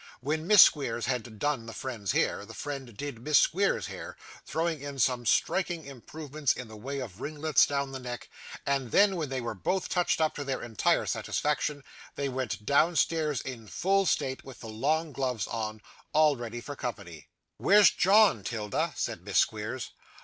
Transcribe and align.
When 0.19 0.47
Miss 0.47 0.63
Squeers 0.63 1.05
had 1.05 1.37
'done' 1.37 1.67
the 1.67 1.75
friend's 1.75 2.11
hair, 2.13 2.43
the 2.43 2.55
friend 2.55 2.97
'did' 2.97 3.19
Miss 3.21 3.37
Squeers's 3.37 3.85
hair, 3.85 4.17
throwing 4.47 4.81
in 4.81 4.97
some 4.97 5.27
striking 5.27 5.85
improvements 5.85 6.53
in 6.53 6.67
the 6.67 6.75
way 6.75 6.97
of 6.97 7.21
ringlets 7.21 7.67
down 7.67 7.91
the 7.91 7.99
neck; 7.99 8.27
and 8.65 8.89
then, 8.89 9.15
when 9.15 9.29
they 9.29 9.41
were 9.41 9.53
both 9.53 9.89
touched 9.89 10.19
up 10.19 10.33
to 10.33 10.43
their 10.43 10.63
entire 10.63 11.05
satisfaction, 11.05 11.83
they 12.15 12.29
went 12.29 12.65
downstairs 12.65 13.41
in 13.41 13.67
full 13.67 14.07
state 14.07 14.43
with 14.43 14.61
the 14.61 14.69
long 14.69 15.11
gloves 15.13 15.45
on, 15.45 15.81
all 16.13 16.35
ready 16.35 16.61
for 16.61 16.75
company. 16.75 17.29
'Where's 17.57 17.91
John, 17.91 18.43
'Tilda?' 18.43 18.95
said 18.97 19.23
Miss 19.23 19.37
Squeers. 19.37 19.91